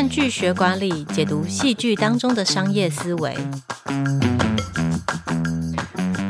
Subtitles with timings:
[0.00, 3.36] 看剧学管理，解读戏剧当中的商业思维。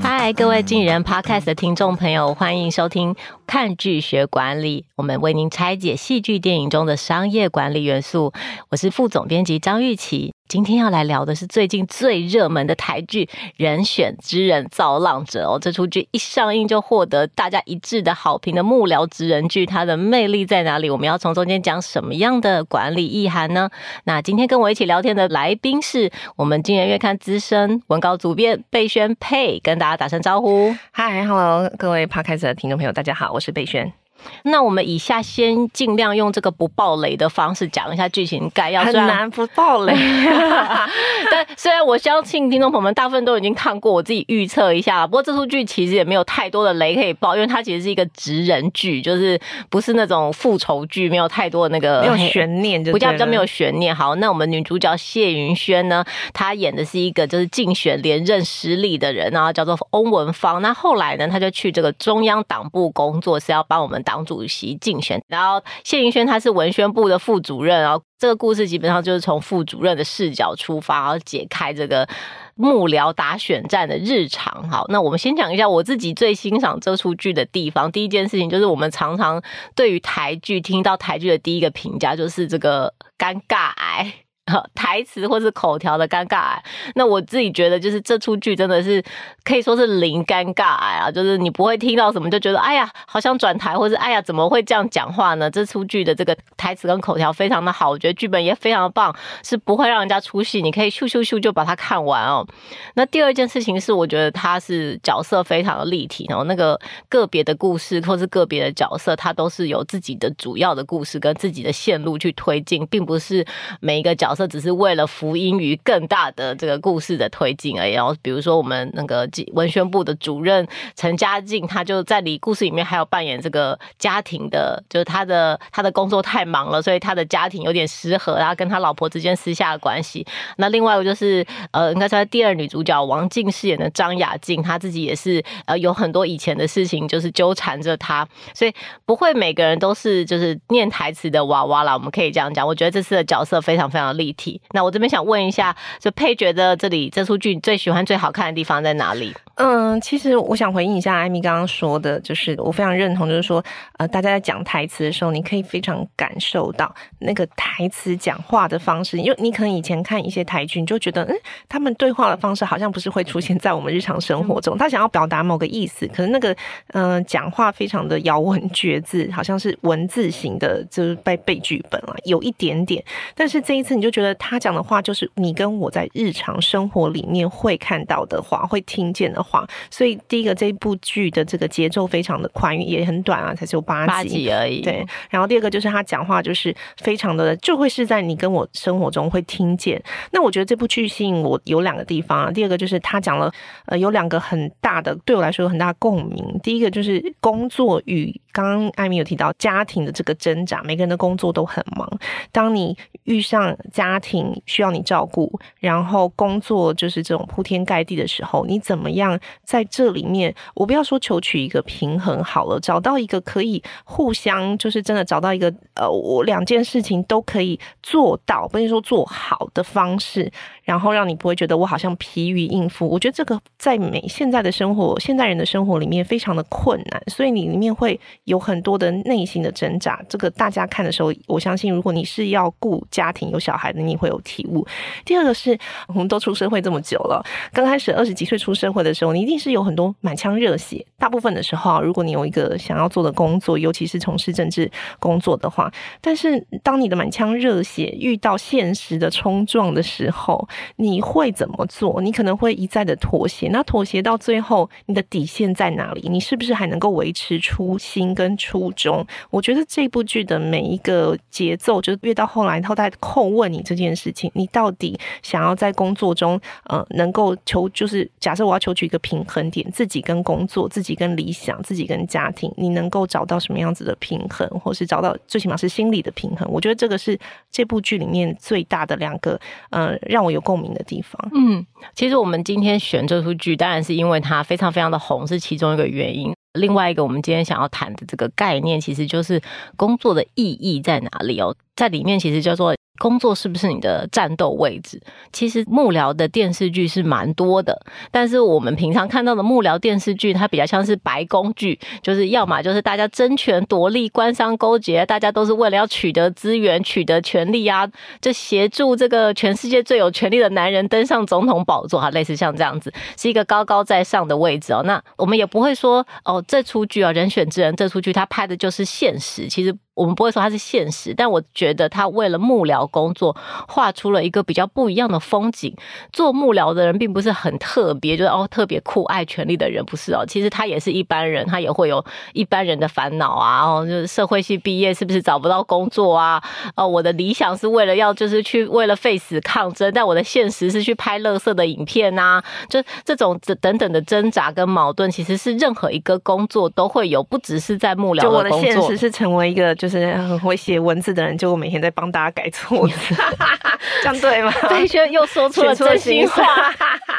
[0.02, 3.14] 嗨，各位进人 Podcast 的听众朋友，欢迎收听
[3.46, 8.32] 《看剧学管理》，我们为您拆解戏剧电影中的商业管理元素。
[8.70, 10.34] 我是副总编辑张玉琪。
[10.50, 13.24] 今天要来聊的是最近最热门的台剧
[13.56, 20.90] 《人选之人造浪者》哦，这出剧一上映就获得大家一致的好评的幕僚职人剧，它的魅力在哪里？
[20.90, 23.70] 我们要从中间讲什么样的管理意涵呢？
[24.02, 30.74] 那今天跟我一起聊天的来宾是我们金人月刊资深文稿主编贝萱佩，跟大家打声招呼。
[30.90, 33.99] 嗨，Hello，各位 Podcast 的听众朋友，大家好，我是贝萱。
[34.44, 39.94] 那我们以下先尽量用这个不爆雷的方式讲一下剧情概要，很难不爆雷。
[41.30, 45.06] 但虽然我相信听众朋友们大部分都已经看过，我自己预测一下。
[45.06, 53.94] 不过这出剧其实也没有太多的雷可以爆，因为它其实是一个直人剧，就是不是那种复仇剧，没有太多的那个没有悬念，就比较比较没有悬念。
[53.94, 60.60] 好，那我们女主角谢云轩呢，她演的是一个就是竞选连任失利的人，然后叫做翁文芳。
[60.62, 64.00] 那后来呢，她就去这个中央党部工作，是要帮我们。
[64.10, 72.08] 党主席竞选，然后谢云轩他是文宣部的副主任，然后这个故事基本上就是从副主任的视角出发，然后解开这个
[72.56, 74.68] 幕僚打选战的日常。
[74.68, 77.92] 好，那我们先讲一下我自己最欣赏这出剧的地方。
[77.92, 79.40] 第一件事情就是我们常常
[79.76, 84.12] 对于台剧听到台剧的第一个评价就是这个尴尬癌。
[84.74, 86.62] 台词或是口条的尴尬癌，
[86.94, 89.02] 那我自己觉得就是这出剧真的是
[89.44, 95.50] 可以说是零尴尬癌啊，就是你不会听到什么就觉得哎呀好想转台，或是哎呀怎么会这样讲话呢？
[95.50, 102.46] 这出剧的这个台词跟口条非常的好，我觉得剧本也非常的棒，是不会让人家出戏，你可以咻咻咻就把它看完哦。
[102.94, 106.78] 那第二件事情是，我觉得它是角色非常的立体，然后那个
[107.08, 113.46] 个别的故事或是个别的角色，它都是有自己的主要的故事跟自己的线路去推进，并不是
[113.80, 114.39] 每一个角色。
[114.40, 117.92] 这只是为了福音于更大的这个故事的推进而已。
[117.92, 130.26] 然后，比如说我们那个文宣部的主任陈嘉静，他就在里故事里面还有扮演这个家庭的，就是他的他的工作太忙了，所以他的家庭有点失和，然后跟他老婆之间私下的关系。
[130.56, 138.72] 那另外一个就是呃，应该说第二女主角王静饰演的张雅静，她自己也是呃有很多以前的事情就是纠缠着她，所以
[139.04, 141.92] 不会每个人都是就是念台词的娃娃啦。
[141.92, 144.29] 我们可以这样讲，我觉得这次的角色非常非常厉
[144.72, 149.34] 那我这边想问一下，就佩觉得这里这出剧最喜欢、最好看的地方在哪里？
[149.56, 153.62] 嗯，其实我想回应一下艾米刚刚说的，就是我非常认同，就是说，
[153.98, 161.34] 呃，大家在讲台词的时候，你可以非常感受到那个台词讲话的方式，因为你可能以前看一些台剧，你就觉得，嗯，
[161.68, 166.52] 他们对话的方式好像不是会出现在我们日常生活中， 他想要表达某个意思，可是那个，
[166.94, 173.04] 嗯、呃，讲话非常的咬文嚼字，好像是文字型的，就是被背剧本了，有一点点，
[173.34, 179.66] 但是这一次你就觉得他讲的话就是你跟我在日常生活里面会看到的话，会听见的话。
[179.90, 184.80] 所以第一个，这部剧的这个节奏非常的快，也很短啊，才只有八集，八集而已。
[184.80, 190.02] 对，然后第二个就是他讲话就是非常的，就会是在你跟我生活中会听见。
[190.32, 193.52] 那我觉得这部剧吸引我有两个地方啊，第二个就是他讲了
[193.86, 196.60] 呃有两个很大的对我来说有很大的共鸣。
[196.62, 202.08] 第一个就是工作与刚刚艾米有提到家庭的这个挣扎，每个人的工作都很忙，
[202.52, 209.38] 当你遇上家庭需要你照顾，然后工作就是这种铺天盖地的时候，你怎么样？
[209.64, 220.50] 在这里面，我不要说求取一个平衡好了，找到一个可以互相，就是真的找到一个呃，我两件事情都可以做到，不是说做好的方式，
[220.84, 223.08] 然后让你不会觉得我好像疲于应付。
[223.08, 230.22] 我觉得这个在每现在的生活，现代人的生活里面非常的困难，所以你里面会有很多的内心的挣扎。
[230.28, 234.86] 这个大家看的时候，我相信如果你是要顾家庭有小孩的，你会有体悟。
[235.24, 235.76] 第二个是
[236.06, 239.40] 我们都出社会这么久了，刚开始二十几岁出社会的时候，你。
[239.40, 241.04] 一定是有很多满腔热血。
[241.18, 245.90] 大部分的时候，如果你有一个想要做的工作，尤其是从事政治工作的话，
[246.20, 252.20] 但是当你的满腔热血遇到现实的冲撞的时候，你会怎么做？
[252.20, 253.68] 你可能会一再的妥协。
[253.68, 256.28] 那妥协到最后，你的底线在哪里？
[256.28, 259.24] 你是不是还能够维持初心跟初衷？
[259.50, 269.20] 我觉得这部剧的每一个节奏，就是越到后来，他在叩问你这件事情：你到底想要在工作中，呃，能够求，就是假设我要求取一个。
[269.20, 276.68] 平衡点，自己跟工作，自己跟理想，自己跟家庭，你能够找到什么样子的平衡，或是找到最起码是心理的平衡？
[276.68, 277.38] 我觉得这个是
[277.70, 279.60] 这部剧里面最大的两个，
[279.90, 281.50] 呃，让我有共鸣的地方。
[281.54, 281.84] 嗯，
[282.14, 286.52] 其实我们今天选这出剧，当然是因为它非常非常的红，是其中一个原因。
[286.74, 289.60] 另外一个，我们今天想要谈的这个概念，其实就是
[289.96, 292.94] 工作的意义在哪里哦，在里面其实叫做。
[293.20, 295.20] 工作是不是你的战斗位置？
[295.52, 298.00] 其实幕僚的电视剧是蛮多的，
[298.30, 308.08] 但是我们平常看到的幕僚电视剧，它比较像是白宫剧，就是要么就是大家争权夺利、官商勾结，大家都是为了要取得资源、取得权力啊，
[308.40, 315.02] 就协助这个全世界最有权力的男人登上总统宝座哈，类似像这样子，是一个高高在上的位置哦。
[315.04, 319.94] 那我们也不会说哦，这出剧啊，《人选之人》这出剧，它拍的就是现实，其实。
[320.14, 323.56] 我们不会说它是现实，但我觉得他为了幕僚工作
[323.88, 325.94] 画出了一个比较不一样的风景。
[326.32, 330.44] 做幕僚的人并不是很特别，就是哦特别酷爱权力的人，不是哦。
[330.46, 332.22] 其实他也是一般人，他也会有
[332.52, 333.84] 一般人的烦恼啊。
[333.84, 336.62] 哦，就是社会系毕业是不是找不到工作啊？
[336.96, 342.62] 哦，我的理想是为了要就是去为了废死抗争，但我的现实是去拍乐色的影片啊。
[342.88, 348.60] 就这种等等的挣扎跟矛盾，其实是任何一个工作都会有，不只是在幕僚的工作。
[348.60, 353.34] 就我的现实是成为一个就是很会写文字的人，就我每天在帮大家改错字，
[354.24, 354.72] 这样对吗？
[354.88, 356.64] 对，就又说出了真心话。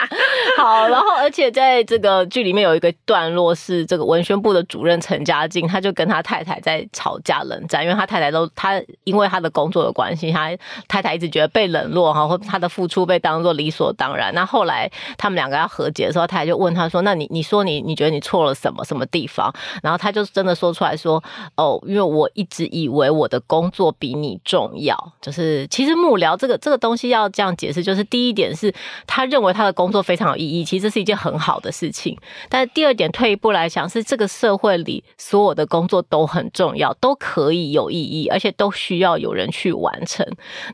[0.57, 10.51] 好，然后而且在这个剧里面有一个段落是这个文宣部的主任陈家静，他就跟他太太在吵架冷战，因为他太太都他因为他的工作的关系，他
[10.87, 14.31] 太太一直觉得被冷落哈，或他的付出被当作理所当然。
[14.35, 19.51] 那后来他们两个要和解的时候，太太就问他说：“那你你说你你觉得你错了什么什么地方？”
[19.81, 21.23] 然后他就真的说出来说
[21.57, 28.73] ：“哦，因为我一直以。”为我的工作比你重要，就是其实幕僚这个这个东西要这样解释，就是第一点是
[29.07, 32.17] 他认为他的工作非常有意义，其实这是一件很好的事情。
[32.49, 40.25] 但是第二点，退一步来讲，是这个社会里所有的工作都很重要，都可以有意义，而且都需要有人去完成。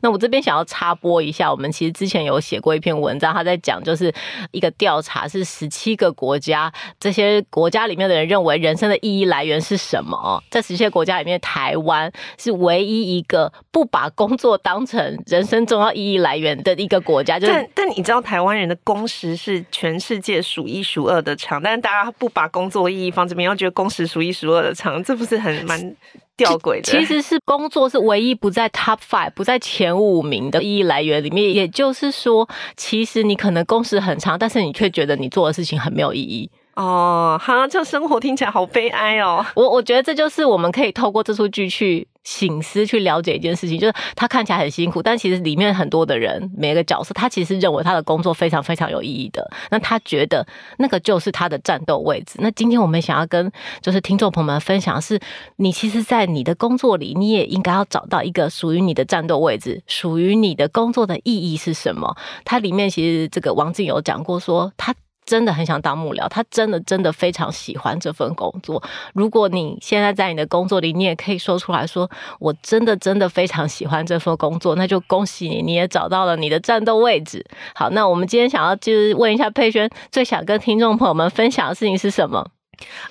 [0.02, 4.12] 那我这边想要插播一下，我们其实之前有写过一篇文章，他在讲就是
[4.52, 10.42] 一个调查，是十七个国家，这些国家里面的人认为人生的意义来源是什么？
[10.50, 12.12] 在十七个国家里面，台湾。
[12.36, 17.38] 是唯一一个不把工作当成人生重要意义来源的一个国家。
[17.38, 25.96] 就是、但但你知道台湾人的工时是全世界数一数二的长，但是大家不把工作意义放这边，要觉得工时数一数二的长，这不是很蛮
[26.36, 26.82] 吊诡的？
[26.82, 31.52] 其实是工作是唯一不在 top five 不在前五名的意义来源里面。
[31.52, 36.50] 也就是说，其实你可能工时很长，但是你却觉得你做的事情很没有意义。
[36.74, 39.44] 哦，哈，这生活听起来好悲哀哦。
[39.56, 49.50] 我我觉得这就是我们可以透过这出剧去醒思、去了解一件事情，就是他看起来很辛苦，但其实里面很多的人，每个角色，他其实认为他的工作非常非常有意义的。
[49.70, 50.46] 那他觉得
[50.76, 52.34] 那个就是他的战斗位置。
[52.40, 55.18] 那今天我们想要跟就是听众朋友们分享的是，
[55.56, 62.14] 你其实，在你的工作里，你也应该要找到一个属于你的战斗位置，属于你的工作的意义是什么？
[62.44, 64.94] 它里面其实这个王静有讲过说，他。
[65.28, 68.82] 真的很想当幕僚，他真的真的非常喜欢这份工作。
[69.12, 72.10] 如果你现在在你的工作里，你也可以说出来说，
[72.40, 77.44] 我真的真的非常喜欢这份工作，那就恭喜你，你也找到了你的战斗位置。
[77.74, 82.50] 好，那我们今天想要就是问一下佩轩，最想跟听众朋友们分享的事情是什么？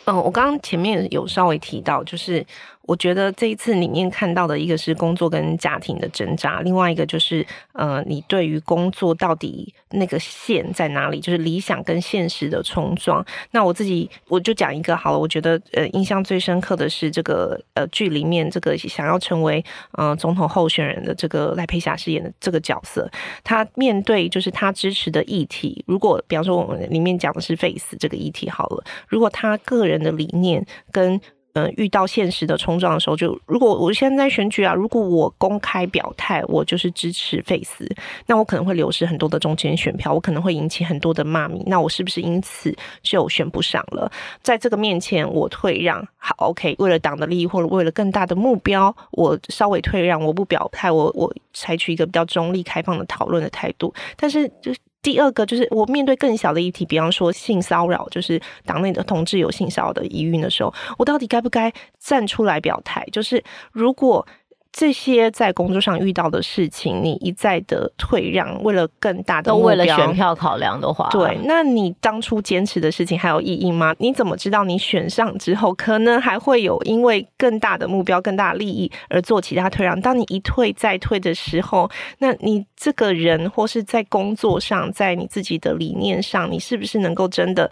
[0.06, 2.44] 嗯，我刚刚前面有稍微提到，就是。
[2.88, 13.24] 我觉得这一次里面看到的一个是工作跟家庭的挣扎，另外一个就是，呃，你对于工作到底那个线在哪里，就是理想跟现实的冲撞。
[13.52, 23.10] 那我自己我就讲一个好了，我觉得呃印象最深刻的是这个呃剧里面这个想要成为呃总统候选人的这个赖佩霞饰演的这个角色，
[23.44, 31.20] 他面对就是他支持的议题，如果比方说我们里面讲的是 face 这个议题好了，如果他个人的理念跟
[31.58, 37.90] 嗯，遇到现实的冲撞的时候，就如果我现在选举啊，如果我公开表态，我就是支持费斯，
[38.28, 42.72] 那我可能会流失很多的中间选票，我可能会引起很多的骂名，那我是不是因此
[43.02, 44.12] 就选不上了？
[44.44, 54.72] 在这个面前，我退让，好，OK，为了党的利益或者为了更大的目标，我稍微退让，我不表态，我我采取一个比较中立、开放的讨论的态度，但是就。
[55.02, 63.08] 第二个就是我面对更小的议题，比方说性骚扰，就是党内的同志有性骚扰的疑云的时候，我到底该不该站出来表态？
[63.12, 64.28] 就是如果。
[64.72, 73.96] 这些在工作上遇到的事情，你一再的退让，为了更大的目标，都为了选票考量的话，对，那你当初坚持的事情还有意义吗？
[74.00, 80.00] 你怎么知道你选上之后，可能还会有因为更大的目标、更大的利益而做其他退让？
[80.02, 87.70] 当你一退再退的时候，那你这个人或是在工作上，在你自己的理念上，你是不是能够真的？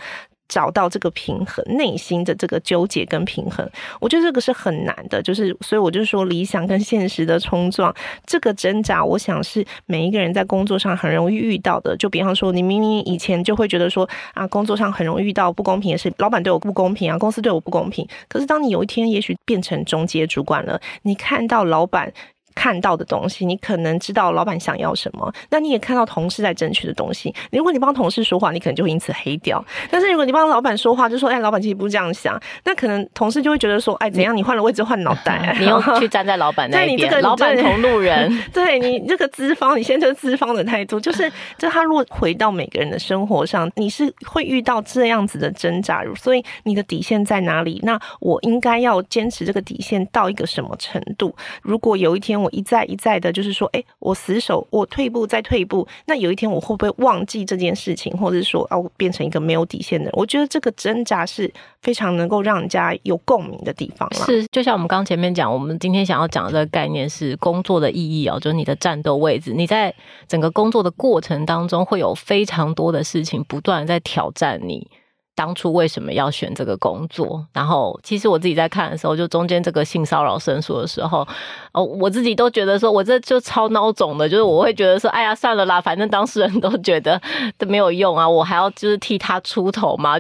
[0.47, 3.67] 找到这个平衡，内心的这个纠结跟平衡，
[3.99, 5.21] 我觉得这个是很难的。
[5.21, 7.93] 就是，所以我就说，理想跟现实的冲撞，
[8.25, 11.97] 这个挣扎，我想是每一个人在工作上很容易遇到的。
[11.97, 18.07] 就比方说，你明明以前就会觉得说啊，工作上很容易遇到不公平的事，老板对我不公平啊，公司对我不公平。
[18.27, 22.13] 可是当你有一天也许变成中介主管了，你看到老板。
[22.55, 27.33] 看到的东西，你可能知道老板想要什么，那你也看到同事在争取的东西。
[27.51, 29.63] 如果你帮同事说话，你可能就会因此黑掉。
[29.91, 34.35] 但是如果你帮老板说话，就说哎，老板其实不是这样想，那可能同事就会觉得说，哎，怎样？
[34.35, 47.79] 你换了位置换脑袋， 你又去站在老板 那边，你这个老板同路人， 对你这个资方，你现在就是资方的态度，就是就他如果回到每个人的生活上，你是会遇到这样子的挣扎，所以你的底线在哪里？
[47.83, 51.35] 那我应该要坚持这个底线到一个什么程度？
[51.62, 60.13] 如果有一天我一再一再的，就是说，哎，我死守，我退步再退一步，那有一天我会不会忘记这件事情，或者是说，啊，我变成一个没有底线的人？
[60.15, 64.25] 我觉得这个挣扎是非常能够让人家有共鸣的地方了。
[64.25, 69.93] 是，就像我们刚前面讲，我们今天想要讲的概念是工作的意义哦，就是你的战斗位置，你在
[70.27, 74.87] 整个工作的过程当中会有非常多的事情不断在挑战你。
[75.35, 77.45] 当初为什么要选这个工作？
[77.53, 81.27] 然后，其实我自己在看的时候，就中间这个性骚扰申诉的时候，
[81.73, 87.21] 哦，我自己都觉得说，我这就超孬种的，就是我会觉得说，哎呀，算了啦，反正当事人都觉得
[87.57, 90.17] 都没有用啊，我还要就是替他出头嘛。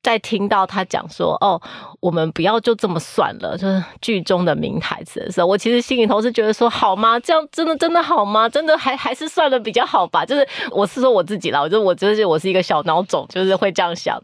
[0.00, 1.60] 在听到他讲说：“哦，
[2.00, 7.18] 我们不要就这么算了。”就是剧中的名台词的时候，我其实心里头是觉得说：“好吗？
[7.20, 8.48] 这样真的真的好吗？
[8.48, 14.20] 真的还还是算了比较好吧。”就是我是说我自己啦，我就我就是我是一个小孬种，就是会这样想。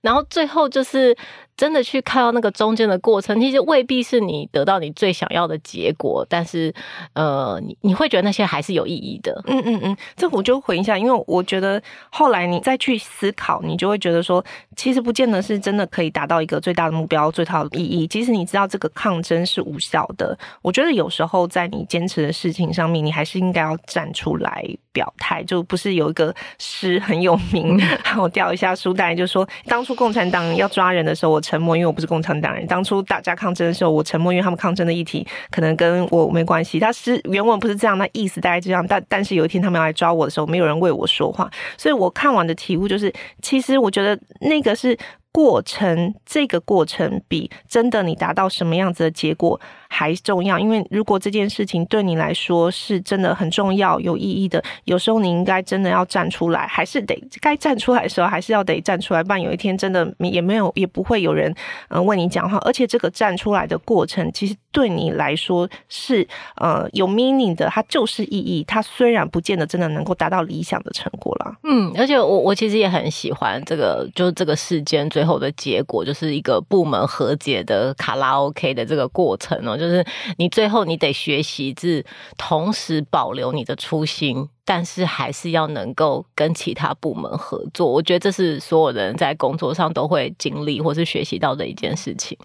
[0.00, 1.16] 然后最后就是。
[1.56, 6.70] 真的去看到那个中间的过程，其实未必是你得到你最想要的结果，但是
[7.14, 9.42] 呃，你你会觉得那些还是有意义的。
[9.46, 14.44] 嗯嗯嗯，这我就回一下，因为我觉得后来你再去思考，你就会觉得说，
[14.76, 18.06] 其实不见得是真的可以达到一个最大的目标、最大的意义。
[18.06, 25.42] 即使你知道这个抗争是无效的，我觉得有时候在你坚持的事情上面，你还是应该要站出来表态。
[25.44, 27.80] 就不是有一个诗很有名，
[28.20, 31.46] 我调一下书袋，就说当初共产党要抓人的时候，我。
[31.46, 32.66] 沉默，因为我不是共产党人。
[32.66, 36.80] 当初大家抗争的时候，我沉默，因为他们抗争的议题可能跟我没关系。
[36.80, 38.84] 他是原文不是这样，那意思大概这样。
[38.84, 41.48] 但但是有一天他们要来抓我的时候，没有人为我说话。
[41.78, 44.98] 所以我看完的体悟就是，其实我觉得那个是
[45.36, 59.22] 过程，这个过程比真的你达到什么样子的结果还重要，因为如果这件事情对你来说是真的很重要、有意义的，有时候你应该真的要站出来，还是得该站出来的时候，还是要得站出来。
[59.22, 61.54] 不然有一天真的也没有，也不会有人
[61.88, 62.58] 嗯为你讲话。
[62.58, 66.26] 而且这个站出来的过程，其实对你来说是
[66.56, 68.64] 呃有 meaning 的，它就是意义。
[68.66, 71.56] 它虽然不见得真的能够达到理想的成果啦。
[71.62, 79.75] 嗯，而且我我其实也很喜欢这个，就是这个事件最后的结果，就是一个部门和解的卡拉 OK 的这个过程哦。
[79.76, 80.04] 就是
[80.38, 82.04] 你最后你得学习，是
[82.36, 84.48] 同时保留你的初心。
[84.68, 92.36] 但是还是要能够跟其他部门合作，我觉得这是所有人在工作上都会经历或是学习到的一件事情。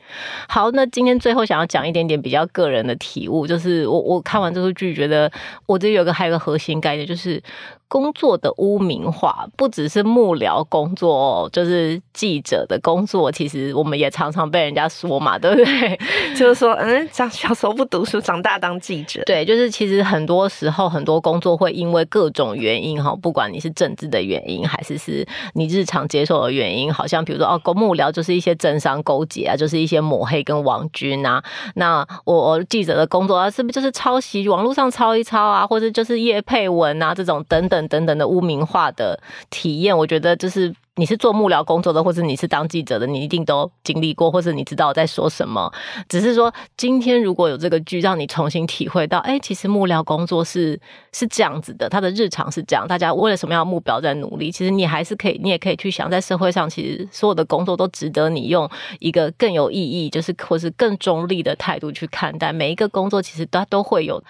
[0.48, 5.32] 好，那今天最后想要讲一点点比较个人的体悟，就是我我看完这部剧，觉得
[5.66, 7.42] 我这有个还有个核心概念，就是
[7.88, 16.00] 工作的污名化，不只是幕僚工作，就是记者的工作，其实我们也常常被人家说嘛，对不对？
[16.38, 31.42] 就是说，嗯，长小时候不读书，长大当记者，对，就是其实很多时候很多工作会因为各种原因哈，不管你是政治的原因，还是是你日常接受的原因，好像比如说哦，公幕僚就是一些政商勾结啊，就是一些抹黑跟网军啊。
[31.76, 39.18] 那我我记者的工作啊，是不是就是抄袭网络上抄一抄啊，或者就是叶佩文啊这种等等等等的污名化的
[39.50, 39.98] 体验？
[39.98, 40.74] 我觉得就是。
[40.98, 45.72] 你是做幕僚工作的，或者你是当记者的，你一定都经历过，或者你知道在说什么。
[46.10, 50.78] 只是说，今天如果有这个剧，让你重新体会到，哎，其实幕僚工作是
[51.14, 54.52] 是这样子的，他的日常是这样，大家为了什么样的目标在努力？
[54.52, 58.70] 其实你还是可以，你也可以去想，在社会上，其实所有的工作都值得你用
[59.00, 62.52] 一个更有意义，就是或是更中立的态度去看待。
[62.52, 64.22] 每一个工作，其实它都会有。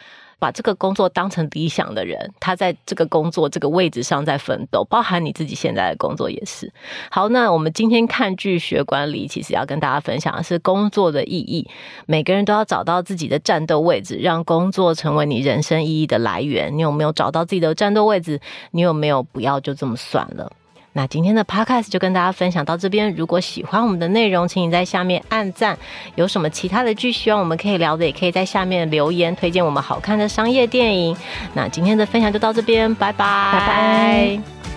[0.42, 6.74] 把这个工作当成理想的人，他在这个工作这个位置上在奋斗，包含你自己现在的工作也是。
[7.12, 11.70] 好，那我们今天看剧学管理，其实要跟大家分享的是工作的意义。
[12.08, 16.76] 每个人都要找到自己的战斗位置，让工作成为你人生意义的来源。
[16.76, 18.40] 你有没有找到自己的战斗位置？
[18.72, 20.52] 你有没有不要就这么算了？
[20.94, 23.14] 那今天的 podcast 就跟大家分享到这边。
[23.16, 25.78] 如果喜欢我们的内容，请你在下面按赞。
[26.16, 31.16] 有什么其他的剧希望我们可以聊的，也可以在下面留言推荐我们好看的商业电影。
[31.54, 34.71] 那今天的分享就到这边，拜拜，拜拜。